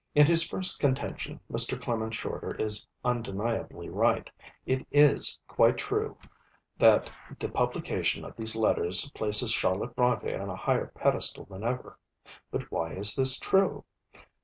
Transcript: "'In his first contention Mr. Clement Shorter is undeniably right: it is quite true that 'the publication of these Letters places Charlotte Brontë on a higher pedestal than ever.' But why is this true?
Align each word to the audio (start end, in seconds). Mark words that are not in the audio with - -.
"'In 0.15 0.25
his 0.25 0.41
first 0.43 0.79
contention 0.79 1.39
Mr. 1.47 1.79
Clement 1.79 2.15
Shorter 2.15 2.55
is 2.55 2.87
undeniably 3.05 3.87
right: 3.87 4.31
it 4.65 4.87
is 4.91 5.39
quite 5.47 5.77
true 5.77 6.17
that 6.79 7.11
'the 7.37 7.49
publication 7.49 8.25
of 8.25 8.35
these 8.35 8.55
Letters 8.55 9.11
places 9.13 9.51
Charlotte 9.51 9.95
Brontë 9.95 10.41
on 10.41 10.49
a 10.49 10.55
higher 10.55 10.87
pedestal 10.95 11.45
than 11.45 11.63
ever.' 11.63 11.99
But 12.49 12.71
why 12.71 12.93
is 12.93 13.15
this 13.15 13.39
true? 13.39 13.85